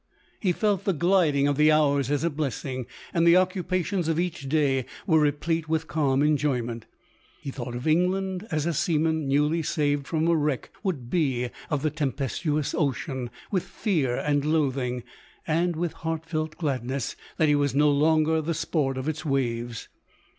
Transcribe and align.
He 0.39 0.51
felt 0.51 0.83
the 0.85 0.93
gliding 0.93 1.47
of 1.47 1.57
the 1.57 1.71
hours 1.71 2.09
as 2.09 2.23
a 2.23 2.31
blessing; 2.31 2.87
and 3.13 3.23
the 3.27 3.37
occupations 3.37 4.07
of 4.07 4.19
each 4.19 4.49
day 4.49 4.87
were 5.05 5.19
replete 5.19 5.69
with 5.69 5.87
calm 5.87 6.23
enjoyment. 6.23 6.87
He 7.39 7.51
thought 7.51 7.75
of 7.75 7.85
England, 7.85 8.47
as 8.49 8.65
a 8.65 8.73
seaman 8.73 9.27
newly 9.27 9.61
saved 9.61 10.07
from 10.07 10.25
a 10.27 10.35
wreck 10.35 10.71
would 10.81 11.13
of 11.69 11.83
the 11.83 11.91
tempestuous 11.91 12.73
ocean, 12.73 13.29
with 13.51 13.61
fear 13.63 14.15
and 14.15 14.43
loathing, 14.43 15.03
and 15.45 15.75
with 15.75 15.93
heart 15.93 16.25
felt 16.25 16.57
gladness 16.57 17.15
that 17.37 17.47
he 17.47 17.53
was 17.53 17.75
no 17.75 17.91
longer 17.91 18.41
the 18.41 18.55
sport 18.55 18.97
of 18.97 19.07
its 19.07 19.23
waves. 19.23 19.87